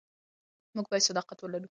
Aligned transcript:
موږ 0.75 0.85
باید 0.89 1.05
صادق 1.07 1.25
واوسو. 1.29 1.67